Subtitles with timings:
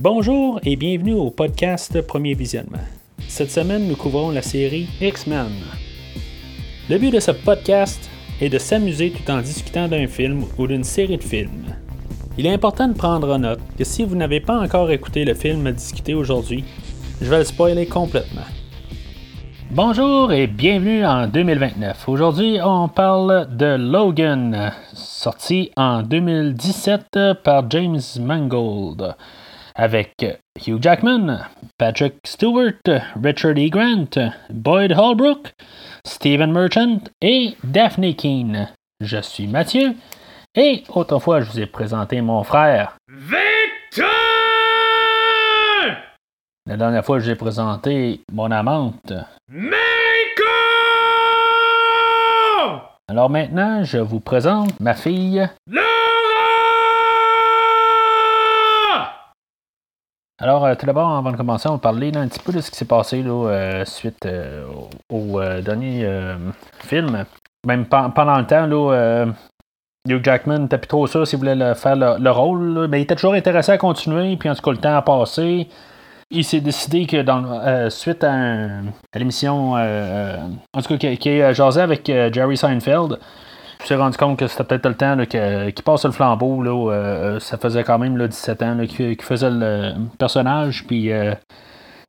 [0.00, 2.78] Bonjour et bienvenue au podcast Premier Visionnement.
[3.26, 5.50] Cette semaine, nous couvrons la série X-Men.
[6.88, 8.08] Le but de ce podcast
[8.40, 11.74] est de s'amuser tout en discutant d'un film ou d'une série de films.
[12.38, 15.34] Il est important de prendre en note que si vous n'avez pas encore écouté le
[15.34, 16.62] film à discuter aujourd'hui,
[17.20, 18.46] je vais le spoiler complètement.
[19.72, 22.08] Bonjour et bienvenue en 2029.
[22.08, 29.16] Aujourd'hui, on parle de Logan, sorti en 2017 par James Mangold,
[29.78, 30.12] avec
[30.66, 31.46] Hugh Jackman,
[31.78, 32.82] Patrick Stewart,
[33.22, 33.68] Richard E.
[33.70, 35.52] Grant, Boyd Holbrook,
[36.04, 38.68] Stephen Merchant et Daphne Keane.
[39.00, 39.94] Je suis Mathieu
[40.56, 42.96] et autrefois je vous ai présenté mon frère.
[43.08, 44.08] Victor!
[46.66, 49.12] La dernière fois, j'ai présenté mon amante.
[49.48, 49.72] Mako!
[53.08, 55.48] Alors maintenant, je vous présente ma fille.
[60.40, 62.70] Alors, euh, tout d'abord, avant de commencer, on va parler un petit peu de ce
[62.70, 64.64] qui s'est passé euh, suite euh,
[65.10, 66.08] au, dernier
[66.80, 67.24] film.
[67.66, 69.34] Même pe- pendant le temps,
[70.08, 73.16] Hugh Jackman n'était plus trop sûr s'il voulait faire le, le rôle, mais il était
[73.16, 75.68] toujours intéressé à continuer, puis en tout cas, le temps a passé.
[76.30, 78.68] Il s'est décidé que, dans, suite à,
[79.16, 83.18] l'émission, en tout cas, qui, qui est jasé avec Jerry Seinfeld,
[83.78, 86.62] je me suis rendu compte que c'était peut-être le temps qu'il passe le flambeau.
[86.62, 90.84] Là, euh, ça faisait quand même là, 17 ans qu'il faisait le personnage.
[90.86, 91.32] Puis euh,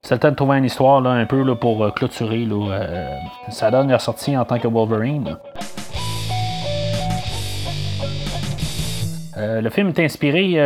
[0.09, 3.09] le temps de trouver une histoire là, un peu là, pour euh, clôturer euh,
[3.49, 5.37] sa dernière sortie en tant que Wolverine.
[9.41, 10.59] le film est inspiré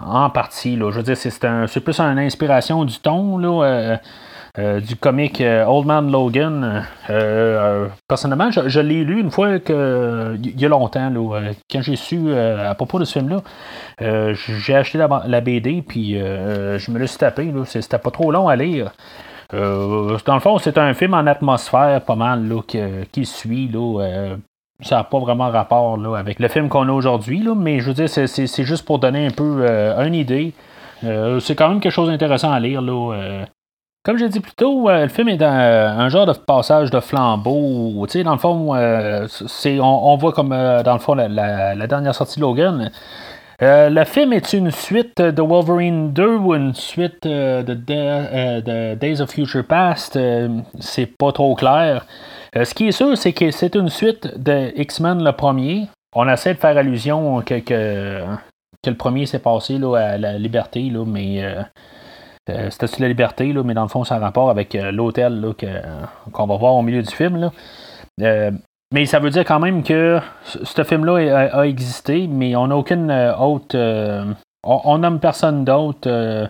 [0.00, 0.74] en partie.
[0.74, 0.90] Là.
[0.90, 3.98] Je veux dire, c'est plus une inspiration du ton là,
[4.58, 6.84] euh, du comique euh, Old Man Logan.
[7.10, 11.12] Euh, personnellement, je, l'ai lu une fois que, il y a longtemps.
[11.70, 13.42] Quand j'ai su à propos de ce film-là,
[14.34, 17.52] j'ai acheté la, BD puis je me l'ai suis tapé.
[17.66, 18.92] C'était pas trop long à lire.
[19.52, 23.70] Dans le fond, c'est un film en atmosphère pas mal que- qui suit.
[24.80, 28.08] Ça n'a pas vraiment rapport avec le film qu'on a aujourd'hui, mais je veux dire,
[28.08, 29.66] c'est, juste pour donner un peu
[30.04, 30.52] une idée.
[31.02, 32.82] C'est quand même quelque chose d'intéressant à lire.
[34.08, 36.98] Comme j'ai dit plus tôt, euh, le film est euh, un genre de passage de
[36.98, 38.06] flambeau.
[38.24, 42.40] Dans le fond, euh, c'est, on, voit comme dans le fond la, dernière sortie de
[42.40, 42.90] Logan.
[43.60, 49.20] Le film est une suite de Wolverine 2 ou une suite de, Da- de Days
[49.20, 50.18] of Future Past
[50.80, 52.06] C'est pas trop clair.
[52.54, 55.86] Ce qui est sûr, c'est que c'est une suite de X-Men le premier.
[56.16, 58.22] On essaie de faire allusion que, que,
[58.82, 61.44] que le premier s'est passé là, à la liberté, là, mais
[62.48, 64.90] euh, euh, c'était sur la liberté, mais dans le fond, ça a rapport avec euh,
[64.92, 65.66] l'hôtel que-
[66.32, 67.50] qu'on va voir au milieu du film.
[68.20, 68.50] Euh,
[68.92, 73.10] mais ça veut dire quand même que ce film-là a, existé, mais on n'a aucune
[73.10, 73.76] euh, autre.
[73.76, 74.24] euh,
[74.64, 76.08] on, on nomme personne d'autre.
[76.08, 76.46] euh,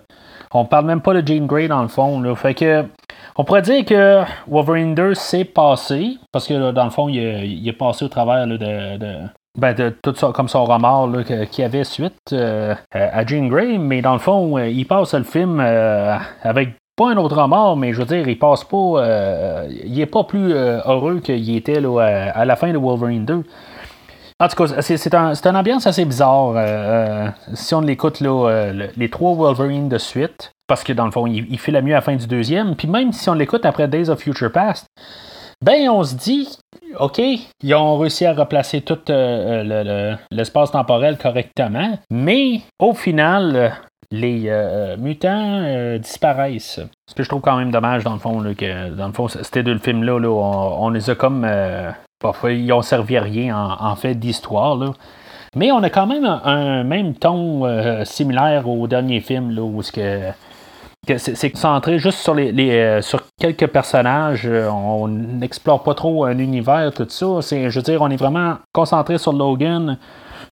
[0.55, 2.35] on parle même pas de Jean Grey dans le fond.
[2.37, 2.85] Fait que.
[3.41, 7.19] On pourrait dire que Wolverine 2 s'est passé, parce que là, dans le fond, il,
[7.19, 8.97] est- passé au travers de, de,
[9.59, 11.11] ben, de tout ça, comme son remords
[11.51, 15.25] qu'il avait suite euh, à Jean Grey, mais dans le fond, euh, il passe le
[15.25, 19.65] film euh, avec pas un autre remords, mais je veux dire, il passe pas.
[19.85, 22.01] il est pas plus heureux qu'il était là,
[22.35, 23.45] à, la fin de Wolverine 2.
[24.41, 26.55] En tout cas, c'est, un- une ambiance assez bizarre.
[27.55, 31.59] si on l'écoute, les trois Wolverine de suite, parce que dans le fond, il, il
[31.61, 32.75] fait la mieux à la fin du deuxième.
[32.75, 34.87] Puis même si on l'écoute après Days of Future Past,
[35.65, 36.49] ben on se dit,
[37.01, 43.57] OK, ils ont réussi à replacer tout euh, le- l'espace temporel correctement, mais au final,
[43.57, 43.69] euh,
[44.11, 46.81] les euh, mutants euh, disparaissent.
[47.09, 49.29] Ce que je trouve quand même dommage, dans le fond, là, que dans le fond,
[49.29, 51.45] ces deux films-là, là, on, les a comme.
[51.45, 54.79] euh, parfois, ils ont servi à rien en, fait d'histoire.
[55.57, 59.63] Mais on a quand même un, un même ton euh, similaire au dernier film, là,
[59.63, 60.31] où ce que
[61.07, 64.47] c'est, centré juste sur les, euh, sur quelques personnages.
[64.47, 67.41] euh, on n'explore pas trop un univers, tout ça.
[67.41, 69.99] C'est, je veux dire, on est vraiment concentré sur Logan,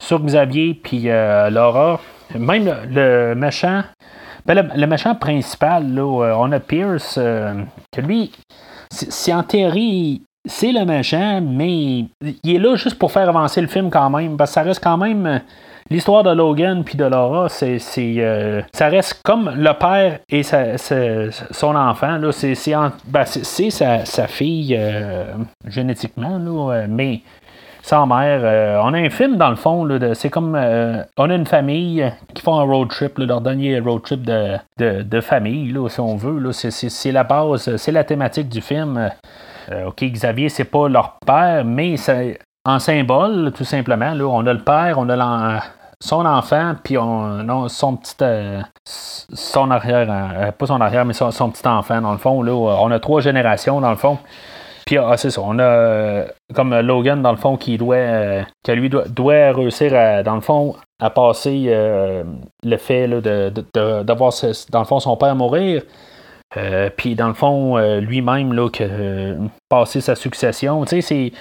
[0.01, 2.01] sur Xavier, puis euh, Laura.
[2.35, 3.83] Même le, méchant.
[4.47, 8.33] Ben, le, méchant principal, là, on a Pierce, que lui,
[8.91, 13.67] c'est, en théorie, c'est le méchant, mais il est là juste pour faire avancer le
[13.67, 15.41] film quand même, parce que ça reste quand même
[15.91, 20.77] l'histoire de Logan puis de Laura, c'est, euh, ça reste comme le père et sa-
[20.79, 22.19] son enfant.
[22.19, 25.25] Ben, c'est, sa, sa fille euh,
[25.67, 27.21] génétiquement, là, mais
[27.83, 28.41] sans mère.
[28.43, 30.57] Euh, on a un film dans le fond, c'est comme
[31.17, 35.03] on a une famille qui font un road trip, leur dernier road trip de, de,
[35.03, 36.51] de famille, là, si on veut.
[36.53, 39.11] C'est, la base, c'est la thématique du film.
[39.87, 44.13] Ok, Xavier, c'est pas leur père, mais c'est en symbole, tout simplement.
[44.15, 45.61] Là, on a le père, on a
[46.01, 48.15] son enfant, puis on, non, son petit.
[48.23, 50.07] euh, son arrière.
[50.11, 52.43] euh, pas son arrière, mais son, son petit enfant, dans le fond.
[52.43, 54.19] Là, on a trois générations, dans le fond.
[54.87, 55.41] Puis, ah, c'est ça.
[55.43, 57.97] On a euh, comme Logan, dans le fond, qui doit.
[57.97, 62.23] euh, que lui doit, doit réussir, à, dans le fond, à passer euh,
[62.63, 65.83] le fait de, de- de- d'avoir, ce- dans le fond, son père mourir.
[66.57, 69.37] Euh, puis dans le fond, euh, lui-même, là, que euh,
[69.69, 71.33] passer sa succession, tu sais, c'est.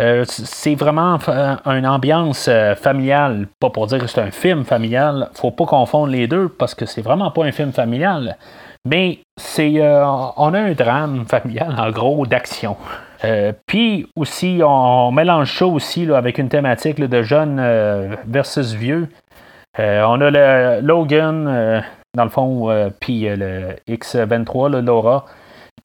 [0.00, 1.18] Euh, c'est vraiment
[1.64, 3.46] une ambiance euh, familiale.
[3.60, 5.30] Pas pour dire que c'est un film familial.
[5.34, 8.36] Faut pas confondre les deux parce que c'est vraiment pas un film familial.
[8.84, 9.80] Mais c'est.
[9.80, 10.04] euh,
[10.36, 12.76] on a un drame familial, en gros, d'action.
[13.66, 17.60] Puis aussi, on, mélange ça aussi avec une thématique de jeunes
[18.24, 19.08] versus vieux.
[19.78, 21.82] On a le Logan,
[22.14, 25.24] dans le fond, puis le X23, là, Laura,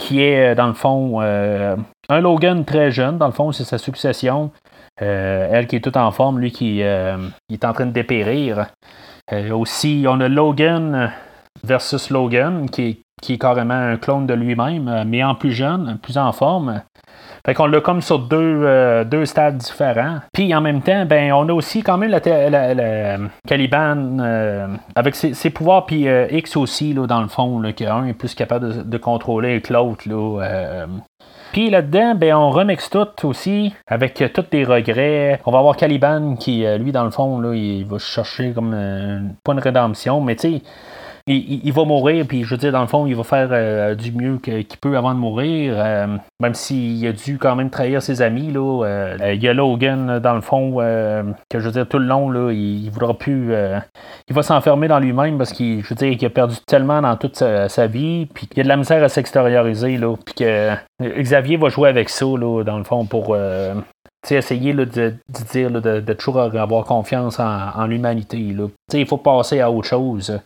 [0.01, 1.75] qui est, euh, dans le fond, euh,
[2.09, 4.51] un Logan très jeune, dans le fond, c'est sa succession.
[5.01, 8.67] Euh, elle qui est toute en forme, lui qui est en train de dépérir.
[9.51, 11.11] Aussi, on a Logan
[11.63, 15.97] versus Logan, qui qui est carrément un clone de lui-même, euh, mais en plus jeune,
[16.01, 16.81] plus en forme.
[17.45, 20.17] Fait qu'on l'a comme sur deux, euh, deux stades différents.
[20.33, 25.49] Puis en même temps, ben on a aussi quand même la- Caliban euh, avec ses,
[25.49, 29.73] pouvoirs, puis X aussi, là, dans le fond, qu'un est plus capable de, contrôler que
[29.73, 30.03] l'autre.
[31.51, 35.41] Puis là-dedans, ben, on remixe tout aussi avec tous les regrets.
[35.45, 38.75] On va avoir Caliban qui, lui, dans le fond, là, il va chercher comme
[39.43, 40.61] pas une rédemption, mais tu sais,
[41.27, 44.11] il, va mourir, puis je veux dire, dans le fond, il va faire euh, du
[44.11, 48.21] mieux qu'il peut avant de mourir, euh, même s'il a dû quand même trahir ses
[48.21, 48.51] amis.
[48.51, 52.05] Là, euh, il y a Logan, dans le fond, que je veux dire, tout le
[52.05, 53.53] long, là, il, il voudra plus.
[54.27, 57.35] il va s'enfermer dans lui-même parce qu'il, je dire, qu'il a perdu tellement dans toute
[57.35, 60.71] sa, vie, puis qu'il y a de la misère à s'extérioriser, puis que
[61.01, 63.35] Xavier va jouer avec ça, là, dans le fond, pour.
[64.29, 64.85] essayer de,
[65.51, 68.55] dire de, toujours avoir confiance en, en l'humanité.
[68.93, 70.39] Il faut passer à autre chose.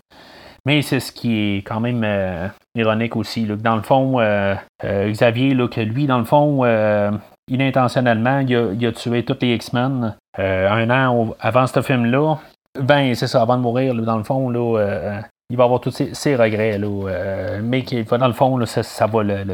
[0.65, 3.45] Mais c'est ce qui est quand même euh, ironique aussi.
[3.45, 7.11] dans le fond, euh, euh, Xavier, que lui, dans le fond, euh,
[7.49, 12.37] inintentionnellement, il a, tué tous les X-Men un an avant ce film-là.
[12.79, 15.91] Ben, c'est ça, avant de mourir, là, dans le fond, là, il va avoir tous
[15.91, 16.77] ses, regrets.
[16.77, 19.45] Là, mais dans le fond, ça, ça va le-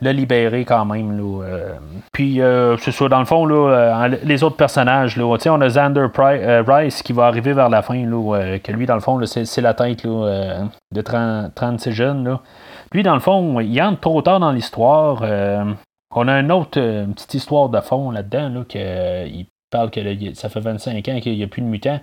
[0.00, 1.16] le libérer quand même.
[1.16, 1.74] Là, euh.
[2.12, 5.68] Puis, euh, c'est ça, dans le fond, là, euh, les autres personnages, là, on a
[5.68, 9.20] Xander euh, Rice qui va arriver vers la fin, là, que lui, dans le fond,
[9.26, 12.24] c'est, la tête de 30, 36 jeunes.
[12.24, 12.40] Là.
[12.92, 15.22] Lui, dans le fond, il entre trop tard dans l'histoire.
[16.14, 16.80] on a une autre
[17.14, 20.00] petite histoire de fond là-dedans, là, que, il parle que
[20.34, 22.00] ça fait 25 ans qu'il n'y a plus de mutants.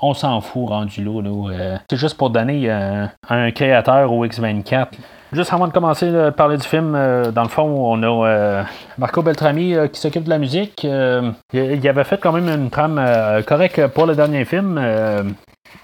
[0.00, 1.78] On s'en fout rendu là.
[1.88, 4.88] c'est juste pour donner un créateur au X24.
[5.36, 8.62] Juste avant de commencer à parler du film, euh, dans le fond, on a euh,
[8.96, 10.82] Marco Beltrami euh, qui s'occupe de la musique.
[10.86, 14.78] Euh, il, avait fait quand même une trame euh, correcte pour le dernier film.
[14.82, 15.24] euh,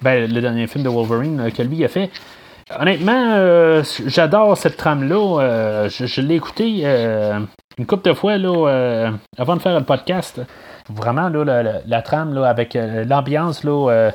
[0.01, 2.09] ben, le dernier film de Wolverine euh, que lui a fait.
[2.79, 5.41] Honnêtement, euh, j'adore cette trame-là.
[5.41, 7.39] euh, je l'ai écouté euh,
[7.77, 10.41] une couple de fois là, euh, avant de faire le podcast.
[10.89, 14.11] Vraiment, là, la, trame là, avec euh, l'ambiance, là, euh,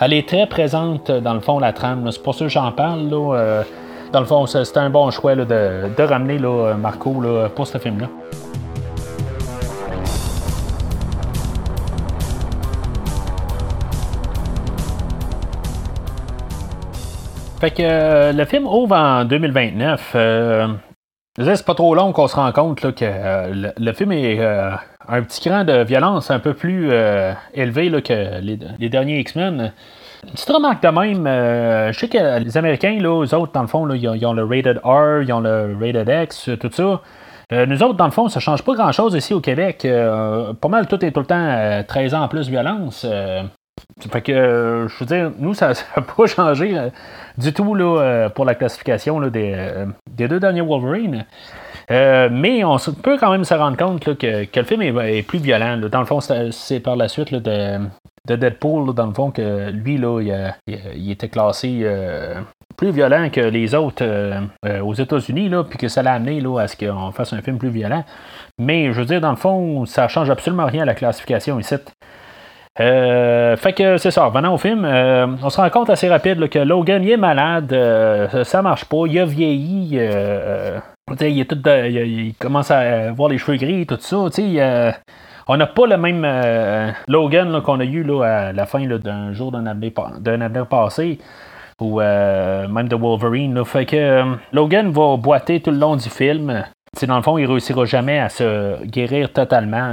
[0.00, 2.10] elle est très présente dans le fond, la trame.
[2.10, 3.08] C'est pour ça que j'en parle.
[3.08, 3.62] Là, euh,
[4.12, 6.38] dans le fond, c'était un bon choix de, ramener
[6.78, 7.22] Marco
[7.54, 8.08] pour ce film-là.
[17.60, 20.12] Fait que euh, le film ouvre en 2029.
[20.14, 20.68] Euh,
[21.38, 24.70] c'est pas trop long qu'on se rend compte que euh, le, film est euh,
[25.06, 26.90] un petit cran de violence un peu plus
[27.52, 29.74] élevé que les, les derniers X-Men.
[30.24, 33.62] Une petite remarque de même, euh, je sais que les Américains, là, eux autres, dans
[33.62, 37.00] le fond, ils, ont, le rated R, ils ont le rated X, euh, tout ça.
[37.52, 39.84] Euh, nous autres, dans le fond, ça change pas grand-chose ici au Québec.
[39.84, 43.04] Euh, pas mal, tout est tout le temps euh, 13 ans en plus violence.
[44.12, 46.76] Fait que, je veux dire, nous, ça n'a pas changé
[47.38, 49.86] du tout là, pour la classification des,
[50.16, 51.24] deux derniers Wolverine.
[51.88, 55.76] Mais on peut quand même se rendre compte que, le film est, plus violent.
[55.76, 57.80] Dans le fond, c'est par la suite de,
[58.28, 62.40] de Deadpool, dans le fond, que lui, là, il, il il était classé euh,
[62.76, 66.60] plus violent que les autres euh, euh, aux États-Unis, puis que ça l'a amené là,
[66.60, 68.04] à ce qu'on fasse un film plus violent.
[68.58, 71.76] Mais je veux dire, dans le fond, ça change absolument rien à la classification ici.
[72.76, 77.02] Fait que c'est ça, revenant au film, on se rend compte assez rapide que Logan
[77.02, 80.82] il est malade, euh, ça marche pas, il a vieilli, il,
[81.20, 84.92] il, il commence à avoir les cheveux gris, tout ça, euh,
[85.48, 89.52] on n'a pas le même euh, Logan qu'on a eu à la fin d'un jour
[89.52, 91.18] d'un avenir, passé,
[91.80, 93.64] ou euh, même de Wolverine.
[93.64, 96.64] Fait que euh, Logan va boiter tout le long du film.
[97.06, 99.92] Dans le fond, il réussira jamais à se guérir totalement.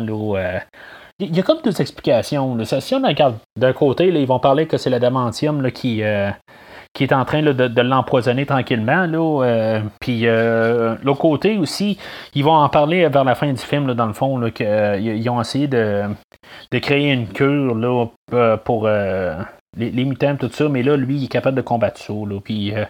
[1.19, 2.57] Il y a comme deux explications.
[2.65, 6.01] Si on regarde d'un côté, ils vont parler que c'est l'adamantium là, qui,
[6.97, 9.05] qui est en train de, l'empoisonner tranquillement.
[9.13, 11.99] Euh, puis euh, l'autre côté aussi,
[12.33, 15.39] ils vont en parler vers la fin du film, là, dans le fond, qu'ils ont
[15.39, 16.05] essayé de,
[16.71, 18.07] créer une cure là,
[18.65, 18.89] pour
[19.77, 22.13] les, mutants, tout ça, mais là, lui, il est capable de combattre ça.
[22.13, 22.85] Là, puis euh,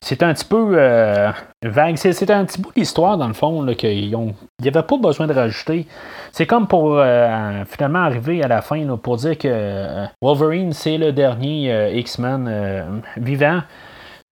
[0.00, 1.30] c'est un petit peu euh,
[1.62, 1.96] vague.
[1.96, 5.86] C'est un petit bout d'histoire, dans le fond, qu'il n'y avait pas besoin de rajouter.
[6.32, 10.98] C'est comme pour euh, finalement arriver à la fin là, pour dire que Wolverine, c'est
[10.98, 13.60] le dernier X-Men vivant.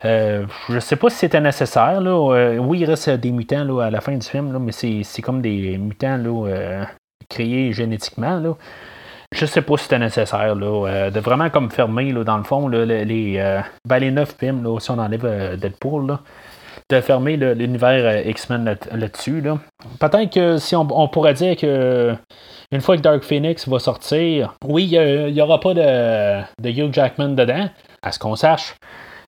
[0.02, 2.00] je sais pas si c'était nécessaire.
[2.00, 2.58] Là.
[2.60, 5.42] oui, il reste des mutants là, à la fin du film, là, mais c'est comme
[5.42, 6.86] des mutants là,
[7.28, 8.38] créés génétiquement.
[8.38, 8.54] Là
[9.32, 12.44] je sais pas si c'était nécessaire là, euh, de vraiment comme fermer là, dans le
[12.44, 16.20] fond les, euh, ben, les neuf films, là, si on enlève euh, Deadpool, là,
[16.88, 19.40] de fermer l'univers X-Men là-dessus.
[19.40, 19.58] Là
[19.98, 22.14] Peut-être que si on, pourrait dire que
[22.70, 26.92] une fois que Dark Phoenix va sortir, oui, il n'y aura pas de, de Hugh
[26.92, 27.68] Jackman dedans,
[28.02, 28.76] à ce qu'on sache.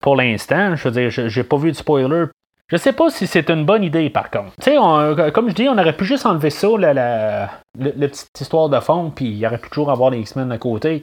[0.00, 2.26] Pour l'instant, je veux dire, j'ai pas vu de spoiler
[2.70, 4.52] je sais pas si c'est une bonne idée, par contre.
[4.60, 7.48] Tu sais, comme je dis, on aurait pu juste enlever ça, la,
[7.78, 11.02] petite histoire de fond, puis il y aurait pu toujours avoir les X-Men à côté.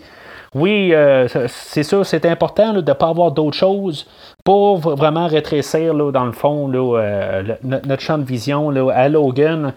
[0.53, 4.07] Oui, euh, c'est sûr, c'est important de ne pas avoir d'autres choses
[4.43, 9.73] pour vraiment rétrécir, dans le fond, euh, notre champ de vision à Logan,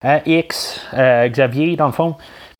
[0.00, 2.14] à X, à Xavier, dans le fond.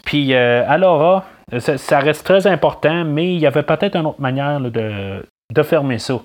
[0.05, 1.25] Puis à Laura,
[1.61, 6.21] ça, reste très important, mais il y avait peut-être une autre manière de fermer ça.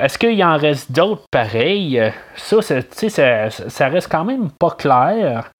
[0.00, 2.00] Est-ce qu'il en reste d'autres pareils?
[2.36, 5.50] Ça, ça, ça reste quand même pas clair.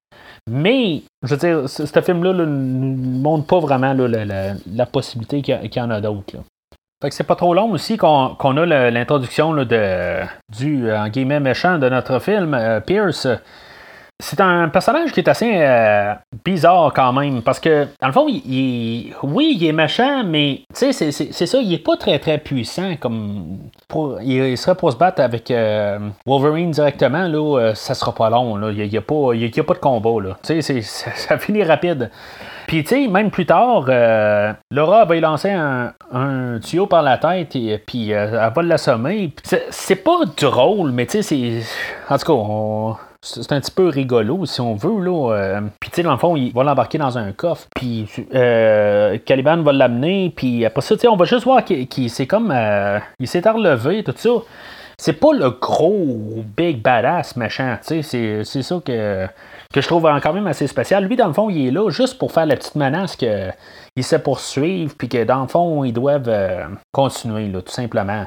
[0.51, 5.91] Mais, je veux dire, ce, film-là ne montre pas vraiment la, possibilité qu'il y, en
[5.91, 6.39] a d'autres.
[7.03, 10.21] Fait que c'est pas trop long aussi qu'on a l'introduction de,
[10.51, 13.27] du en guillemets méchant de notre film, euh, Pierce
[14.21, 18.27] c'est un personnage qui est assez euh, bizarre quand même, parce que, dans le fond,
[18.29, 22.95] il, oui, il est méchant, mais c'est, c'est ça, il est pas très très puissant.
[23.01, 23.59] comme
[24.23, 28.57] il, serait pour se battre avec euh, Wolverine directement, là, euh, ça sera pas long.
[28.57, 30.29] Là, il n'y a, pas, a pas de combat.
[30.29, 30.37] Là.
[30.43, 32.11] Ça, ça finit rapide.
[32.67, 33.87] Puis, tu sais, même plus tard,
[34.71, 35.93] Laura va y lancer un,
[36.63, 39.33] tuyau par la tête et puis elle va l'assommer.
[39.71, 41.63] C'est pas drôle, mais tu sais, c'est.
[42.13, 44.99] En tout cas, on c'est un petit peu rigolo, si on veut.
[45.05, 45.35] Là.
[45.35, 47.67] Euh, puis, tu sais, dans le fond, il va l'embarquer dans un coffre.
[47.77, 50.33] Puis, euh, Caliban va l'amener.
[50.35, 52.51] Puis, après ça, tu sais, on va juste voir qu'il c'est comme.
[52.51, 54.31] Euh, il s'est relevé, tout ça.
[54.97, 57.79] C'est pas le gros big badass machin.
[57.87, 59.27] Tu sais, c'est ça que,
[59.73, 61.05] que je trouve quand même assez spécial.
[61.05, 63.55] Lui, dans le fond, il est là juste pour faire la petite menace qu'il
[64.01, 64.95] sait poursuivre.
[64.97, 66.31] Puis que, dans le fond, ils doivent
[66.93, 68.27] continuer, là, tout simplement.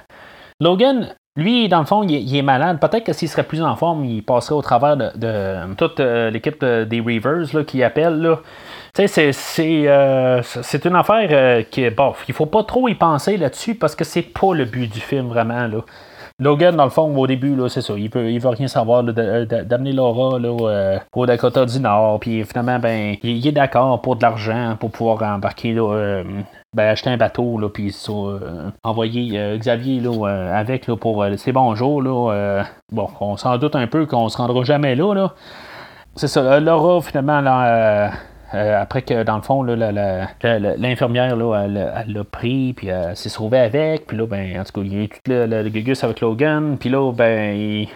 [0.60, 2.80] Logan, lui, dans le fond, il, est malade.
[2.80, 6.64] Peut-être que s'il serait plus en forme, il passerait au travers de, toute euh, l'équipe
[6.64, 8.38] des Reavers qui appelle.
[8.94, 9.32] Tu sais,
[9.88, 11.82] euh, c'est, une affaire euh, qui.
[12.28, 15.28] Il faut pas trop y penser là-dessus parce que c'est pas le but du film
[15.28, 15.66] vraiment.
[15.66, 15.80] Là.
[16.40, 17.94] Logan, dans le fond, au début, là, c'est ça.
[17.98, 22.20] Il veut, il veut rien savoir d'amener Laura là, au Dakota du Nord.
[22.20, 26.22] Puis finalement, ben, il, est d'accord pour de l'argent pour pouvoir embarquer là,
[26.74, 31.26] ben, acheter un bateau, là, puis euh, envoyer euh, Xavier là, euh, avec là, pour
[31.38, 32.02] ses bonjours.
[32.02, 35.14] Là, bon, on s'en doute un peu qu'on se rendra jamais là.
[35.14, 35.34] là.
[36.16, 38.12] C'est ça, Laura, finalement, là,
[38.52, 44.18] après que, dans le fond, l'infirmière, elle l'a pris, puis elle s'est sauvée avec, puis
[44.18, 46.78] là, ben, en tout cas, il y a eu tout le, le, gugus avec Logan,
[46.80, 47.90] puis là, ben, il,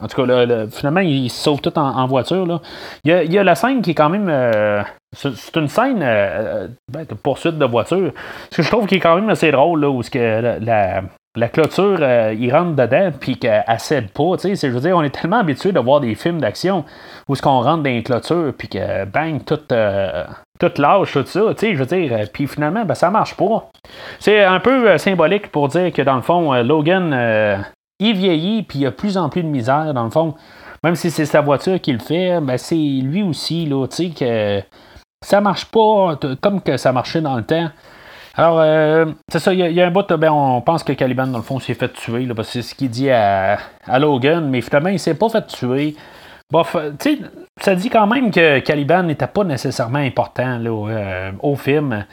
[0.00, 2.44] en tout cas, finalement, ils se sauvent tout en, voiture.
[2.44, 2.60] Là.
[3.04, 4.28] Il, y a, la scène qui est quand même.
[4.28, 4.82] Euh,
[5.14, 8.12] c'est une scène euh, ben, de poursuite de voiture.
[8.50, 11.98] Ce que je trouve qui est quand même assez drôle, là, où que la, clôture,
[12.00, 14.36] euh, il rentre dedans, puis qu'elle cède pas.
[14.42, 16.84] Je veux dire, on est tellement habitué de voir des films d'action
[17.28, 19.60] où ce qu'on rentre dans une clôture, puis que bang, tout,
[20.58, 21.40] tout lâche, tout ça.
[21.62, 23.70] Je veux dire, puis finalement, ben, ça marche pas.
[24.18, 27.64] C'est un peu symbolique pour dire que dans le fond, Logan
[27.98, 30.34] il vieillit, puis il a de plus en plus de misère, dans le fond.
[30.84, 34.10] Même si c'est sa voiture qui le fait, ben c'est lui aussi, là, tu sais,
[34.10, 34.62] que
[35.24, 37.70] ça marche pas comme que ça marchait dans le temps.
[38.36, 41.38] Alors, euh, c'est ça, il y, a un bout, ben, on pense que Caliban, dans
[41.38, 43.58] le fond, s'est fait tuer, là, parce que c'est ce qu'il dit à,
[43.98, 45.96] Logan, mais finalement, il s'est pas fait tuer.
[46.52, 47.22] Bof, tu sais,
[47.60, 52.04] ça dit quand même que Caliban n'était pas nécessairement important là, euh, au film.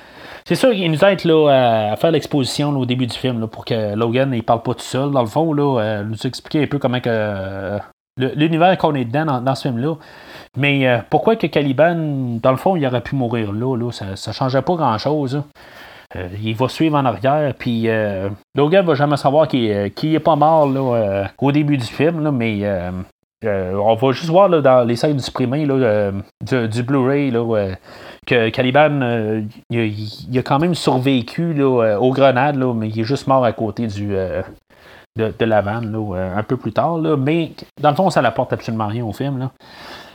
[0.45, 3.95] C'est sûr qu'il nous aide là, à faire l'exposition au début du film pour que
[3.95, 6.79] Logan ne parle pas tout seul, dans le fond, là, euh, nous expliquer un peu
[6.79, 7.79] comment que euh,
[8.17, 9.95] l'univers qu'on est dedans dans, ce film-là.
[10.57, 11.95] Mais euh, pourquoi que Caliban,
[12.41, 15.41] dans le fond, il aurait pu mourir là, là ça ne changeait pas grand-chose.
[16.43, 17.87] il va suivre en arrière, puis
[18.53, 22.67] Logan va jamais savoir qu'il n'est pas mort là, au début du film, mais
[23.45, 27.31] on va juste voir là, dans les scènes là, du, du Blu-ray
[28.25, 33.27] que Caliban, il, a quand même survécu là, aux grenades, là, mais il est juste
[33.27, 34.15] mort à côté du,
[35.17, 36.97] de, la vanne là, un peu plus tard.
[36.97, 39.39] Là, mais dans le fond, ça n'apporte absolument rien au film.
[39.39, 39.51] Là.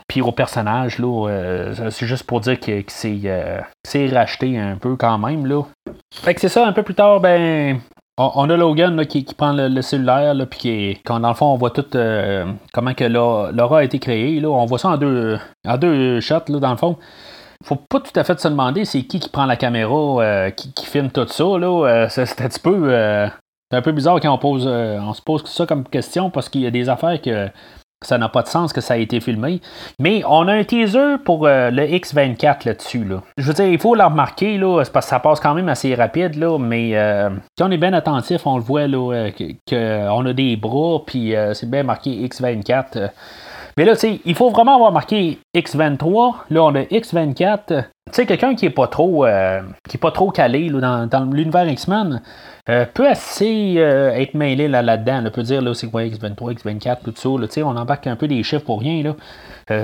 [0.08, 5.46] Puis au personnage, là, c'est juste pour dire que, c'est racheté un peu quand même.
[5.46, 5.62] Là.
[6.14, 7.78] Fait que c'est ça, un peu plus tard, ben,
[8.16, 11.70] on, a Logan qui, prend le, cellulaire, là, puis quand dans le fond, on voit
[11.70, 14.40] tout euh, comment que l'aura a été créée.
[14.40, 14.48] Là.
[14.48, 16.96] On voit ça en deux, en deux shots, là, dans le fond.
[17.64, 20.86] Faut pas tout à fait se demander c'est qui qui prend la caméra, euh, qui,
[20.86, 21.44] filme tout ça.
[21.44, 21.86] Là.
[21.86, 22.94] Euh, c'est un petit peu.
[22.94, 26.66] un peu bizarre quand on pose on se pose ça comme question parce qu'il y
[26.66, 27.50] a des affaires que
[28.02, 29.60] ça n'a pas de sens que ça a été filmé.
[29.98, 33.04] Mais on a un teaser pour euh, le X24 là-dessus.
[33.04, 33.22] Là.
[33.36, 35.94] Je veux dire, il faut le remarquer, là, parce que ça passe quand même assez
[35.94, 40.30] rapide, là, mais euh, si on est bien attentif, on le voit là, qu'on euh,
[40.30, 43.10] a des bras, puis c'est bien marqué X24.
[43.78, 46.34] Mais là, tu il faut vraiment avoir marqué X23.
[46.50, 47.60] Là, on a X24.
[47.66, 47.74] Tu
[48.10, 49.24] sais, quelqu'un qui est pas trop
[49.88, 52.20] qui est pas trop calé là, dans, l'univers X-Men
[52.66, 55.22] peut assez être mêlé là, là-dedans.
[55.24, 57.28] On peut dire là, c'est quoi X23, X24, tout ça.
[57.28, 59.00] Là, on embarque un peu des chiffres pour rien.
[59.04, 59.14] Là.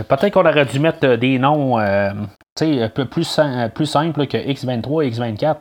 [0.02, 5.56] peut-être qu'on aurait dû mettre des noms un peu plus, simples que X23 et X24.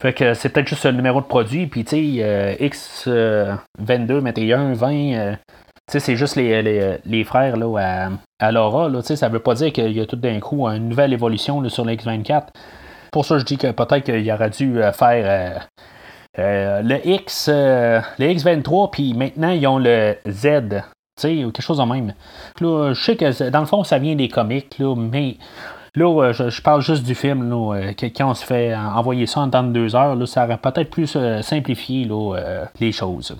[0.00, 4.72] Fait que c'est peut-être juste un numéro de produit, puis tu sais, X22, mettez 1,
[5.92, 8.88] 20, c'est juste les, frères là, à, Laura.
[8.88, 11.84] Là, ça veut pas dire qu'il y a tout d'un coup une nouvelle évolution sur
[11.84, 12.48] l'X24.
[13.10, 15.58] Pour ça, je dis que peut-être qu'il aurait dû euh, faire euh,
[16.38, 20.82] euh, le X, le X23, puis maintenant ils ont le Z.
[21.22, 22.14] Ou quelque chose de même.
[22.60, 25.36] Là, je sais que dans le fond, ça vient des comics, là, mais
[25.96, 27.50] Là, je, parle juste du film.
[27.50, 30.56] Là, quand on se fait envoyer ça en temps de deux heures, là, ça aurait
[30.56, 32.36] peut-être plus simplifié là,
[32.78, 33.36] les choses.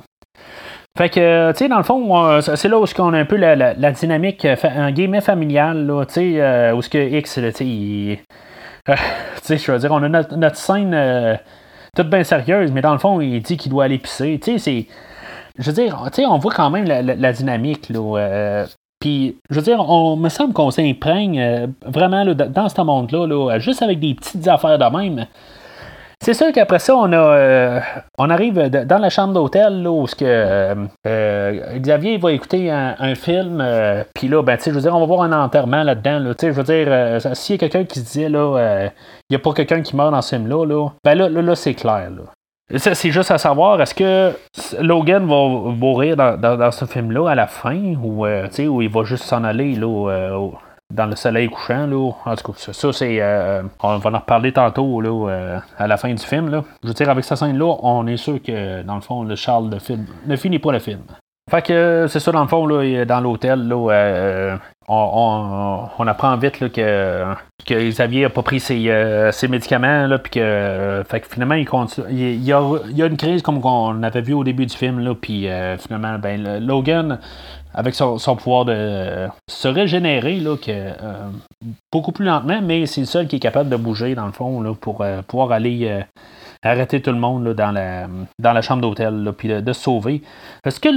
[0.99, 3.54] Fait que, tu sais, dans le fond, c'est là où on a un peu la,
[3.54, 7.52] la, dynamique, euh, un guillemets familial, là, tu sais, euh, où ce que X, tu
[7.52, 8.20] sais,
[8.88, 8.94] euh,
[9.37, 11.38] tu sais, je veux dire, on a notre, scène
[11.97, 14.38] toute bien sérieuse, mais dans le fond, il dit qu'il doit aller pisser.
[14.42, 14.87] Tu sais, c'est.
[15.59, 18.66] Je veux dire, tu sais, on voit quand même la, dynamique, là.
[18.98, 23.59] puis, je veux dire, on me semble qu'on s'imprègne vraiment là, dans ce monde-là, là,
[23.59, 25.26] juste avec des petites affaires de même.
[26.22, 27.80] C'est sûr qu'après ça, on a euh,
[28.18, 30.74] on arrive dans la chambre d'hôtel où euh,
[31.06, 33.64] euh, Xavier va écouter un, film,
[34.14, 36.18] puis là, ben, je veux dire, on va voir un enterrement là-dedans.
[36.18, 38.90] Là, je veux dire, s'il y a quelqu'un qui se disait, là,
[39.30, 41.74] il n'y a pas quelqu'un qui meurt dans ce film-là, là, ben là, là, c'est
[41.74, 42.11] clair.
[42.11, 42.78] Là.
[42.78, 44.33] C'est juste à savoir, est-ce que
[44.78, 49.24] Logan va mourir dans, dans, ce film-là à la fin, ou, où il va juste
[49.24, 50.50] s'en aller là,
[50.90, 51.87] dans le soleil couchant.
[51.87, 52.12] Là.
[52.24, 53.18] En tout cas, ça, c'est.
[53.20, 56.48] Euh, on va en reparler tantôt là, euh, à la fin du film.
[56.50, 56.64] Là.
[56.83, 59.70] Je veux dire, avec cette scène-là, on est sûr que, dans le fond, le Charles
[59.70, 61.00] de film ne finit pas le film.
[61.50, 66.61] Fait que c'est ça, dans le fond, là, dans l'hôtel, là, euh, on, apprend vite
[66.61, 67.24] là, que,
[67.66, 71.66] que Xavier n'a pas pris ses, médicaments, là, puis que, fait que finalement, il,
[72.11, 74.76] il, y a, il, y a, une crise comme on avait vu au début du
[74.76, 75.48] film, là, puis
[75.79, 77.18] finalement, ben, Logan
[77.74, 81.28] avec son, pouvoir de se régénérer là, que, euh,
[81.92, 84.61] beaucoup plus lentement, mais c'est le seul qui est capable de bouger, dans le fond,
[84.61, 86.02] là, pour euh, pouvoir aller euh,
[86.64, 88.06] arrêter tout le monde là, dans, la,
[88.40, 90.22] dans la chambre d'hôtel, puis de, se sauver.
[90.64, 90.90] Est-ce que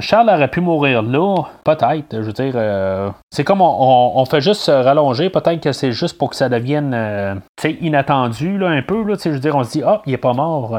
[0.00, 1.44] Charles aurait pu mourir là?
[1.64, 2.06] Peut-être.
[2.12, 5.30] Je veux dire, c'est comme on, fait juste se rallonger.
[5.30, 7.40] Peut-être que c'est juste pour que ça devienne
[7.80, 9.02] inattendu là, un peu.
[9.02, 10.78] Là, je veux dire, on se dit, ah, il est pas mort.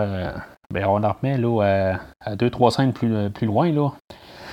[0.71, 3.71] ben, on en remet là, à 2-3 scènes plus, plus loin.
[3.71, 3.89] Là.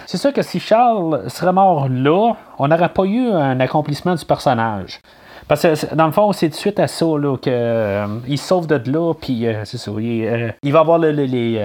[0.09, 4.25] C'est sûr que si Charles serait mort là, on n'aurait pas eu un accomplissement du
[4.25, 5.03] personnage.
[5.47, 8.91] Parce que dans le fond, c'est de suite à ça là, qu'il euh, sauve de
[8.91, 9.91] là, puis euh, c'est ça.
[9.99, 11.61] Il, euh, va avoir les,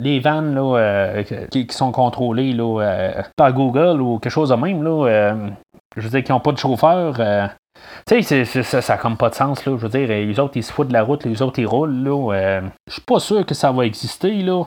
[0.00, 4.82] les vannes là, qui, sont contrôlées là, par Google ou quelque chose de même.
[4.82, 5.34] Là,
[5.94, 7.20] je veux dire, qui n'ont pas de chauffeur.
[8.06, 9.66] tu sais, ça n'a comme pas de sens.
[9.66, 11.66] Là, je veux dire, les autres, ils se foutent de la route, les autres, ils
[11.66, 12.02] roulent.
[12.02, 14.32] Là, je suis pas sûr que ça va exister.
[14.42, 14.64] Là.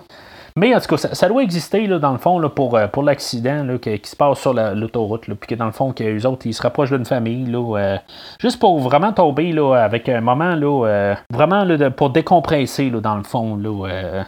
[0.57, 3.03] Mais en tout cas, ça, doit exister là, dans le fond là, pour, euh, pour
[3.03, 5.25] l'accident qui, qui, se passe sur l'autoroute.
[5.25, 7.45] puis que dans le fond, que autres, ils se rapprochent d'une famille.
[7.45, 7.97] Là, euh,
[8.39, 13.01] juste pour vraiment tomber là, avec un moment là, euh, vraiment là, pour décompresser là,
[13.01, 13.57] dans le fond.
[13.57, 14.23] Là,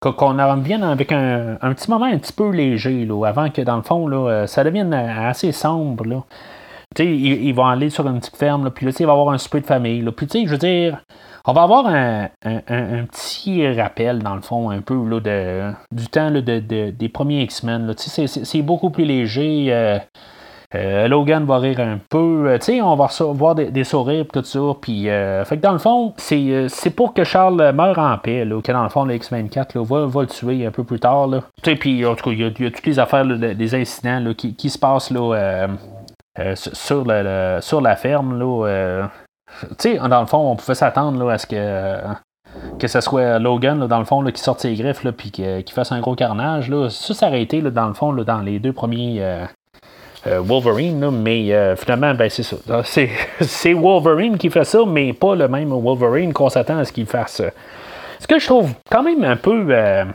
[0.00, 3.62] qu'on en revienne avec un, un, petit moment un petit peu léger là, avant que
[3.62, 6.04] dans le fond là, ça devienne assez sombre.
[6.04, 6.22] Là.
[6.94, 9.62] sais, ils, vont aller sur une petite ferme, puis là, il va avoir un souper
[9.62, 10.02] de famille.
[10.14, 10.98] Puis, tu sais, je veux dire,
[11.46, 12.28] on va avoir un,
[13.10, 16.40] petit rappel, dans le fond, un peu là, du temps de,
[16.90, 17.94] des premiers X-Men.
[17.96, 19.66] C'est beaucoup plus léger.
[19.70, 19.98] Euh,
[20.74, 22.46] euh, Logan va rire un peu.
[22.48, 24.60] Euh, on va voir des, sourires tout ça.
[24.80, 28.44] Puis, fait que dans le fond, c'est pour que Charles meure en paix.
[28.44, 31.26] Là, que dans le fond, le X-24 va, va, le tuer un peu plus tard.
[31.26, 31.40] Là.
[31.62, 34.78] Puis, en tout cas, il y, a toutes les affaires, des incidents qui, qui, se
[34.78, 35.68] passent là,
[36.54, 37.06] sur,
[37.62, 38.38] sur la ferme.
[38.38, 39.08] Là,
[39.78, 41.96] tu sais, dans le fond, on pouvait s'attendre à ce que,
[42.78, 46.00] que ce soit Logan, dans le fond, qui sorte ses griffes, puis qu'il fasse un
[46.00, 46.68] gros carnage.
[46.68, 46.88] Là.
[46.90, 49.46] Ça, été, dans le fond, dans les deux premiers.
[50.26, 52.56] Wolverine, mais finalement, ben, c'est ça.
[53.40, 57.06] C'est Wolverine qui fait ça, mais pas le même Wolverine qu'on s'attend à ce qu'il
[57.06, 57.40] fasse.
[58.20, 59.66] Ce que je trouve quand même un peu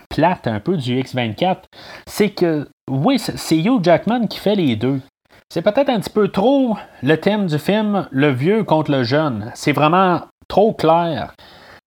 [0.10, 1.58] plate, un peu du X24,
[2.06, 5.02] c'est que, oui, c'est Hugh Jackman qui fait les deux.
[5.56, 9.54] C'est peut-être un petit peu trop le thème du film, le vieux contre le jeune.
[9.54, 11.34] C'est vraiment trop clair.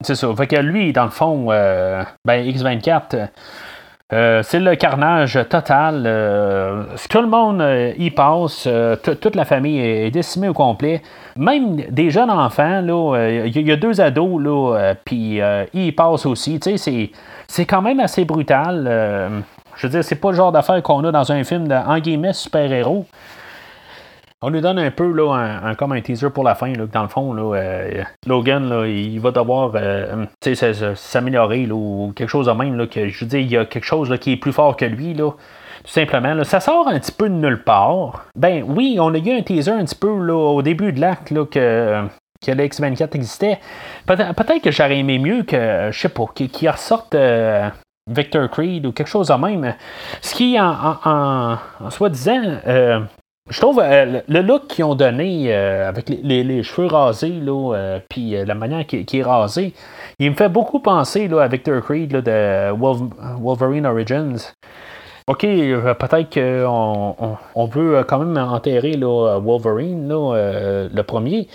[0.02, 0.34] C'est ça.
[0.34, 3.28] Fait que lui, dans le fond, euh, ben, X24,
[4.14, 6.04] euh, c'est le carnage total.
[6.06, 7.62] Euh, que le monde
[7.98, 8.66] y passe,
[9.02, 11.02] toute la famille est décimée au complet.
[11.36, 15.42] Même des jeunes enfants, il y, a deux ados, là, puis
[15.74, 16.58] ils y passent aussi.
[17.46, 19.44] C'est quand même assez brutal.
[19.76, 21.98] je veux dire, c'est pas le genre d'affaire qu'on a dans un film de, en
[21.98, 23.04] guillemets, super-héros.
[24.40, 25.32] On lui donne un peu là,
[25.64, 26.72] un, comme un teaser pour la fin.
[26.72, 30.26] Là, dans le fond, là, euh, Logan, là, il va devoir euh,
[30.94, 32.76] s'améliorer ou quelque chose de même.
[32.76, 34.76] Là, que, je veux dire, il y a quelque chose là, qui est plus fort
[34.76, 35.12] que lui.
[35.12, 36.34] Là, tout simplement.
[36.34, 36.44] Là.
[36.44, 38.26] Ça sort un petit peu de nulle part.
[38.36, 41.34] Ben oui, on a eu un teaser un petit peu là, au début de l'acte
[41.50, 42.04] que,
[42.44, 43.58] que lx 24 existait.
[44.06, 47.14] Peut-être que j'aurais aimé mieux que, je sais pas, qu'il ressorte.
[47.16, 47.68] Euh,
[48.10, 49.74] Victor Creed ou quelque chose de même.
[50.22, 52.40] Ce qui, en, en, en soi-disant,
[53.50, 57.98] je trouve euh, le look qu'ils ont donné euh, avec les, cheveux rasés, là, euh,
[58.08, 59.74] puis la manière qui, est rasé,
[60.18, 62.70] il me fait beaucoup penser là, à Victor Creed de
[63.40, 64.36] Wolverine Origins.
[65.26, 71.48] OK, peut-être qu'on on, veut quand même enterrer là, Wolverine, là, le premier.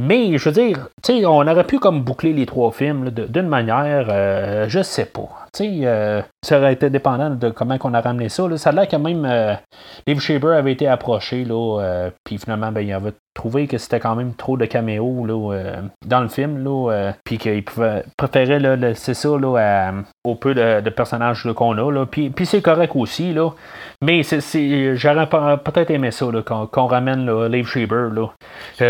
[0.00, 0.88] Mais je veux dire,
[1.24, 5.41] on aurait pu comme boucler les trois films d'une manière, je sais pas.
[5.60, 8.44] Euh, ça aurait été dépendant de comment on a ramené ça.
[8.56, 9.54] Ça a l'air que même euh,
[10.06, 14.00] Liv Shaber avait été approché, là, euh, puis finalement, ben, il avait trouvé que c'était
[14.00, 17.64] quand même trop de caméos là, dans le film, là, puis qu'il
[18.16, 19.92] préférer c'est ça là,
[20.24, 21.90] au peu de, personnages qu'on a.
[21.90, 22.06] Là.
[22.06, 23.50] Puis, puis c'est correct aussi, là.
[24.02, 27.68] Mais c'est, j'aurais peut-être aimé ça qu'on, ramène là, Liv.
[27.76, 28.26] Là.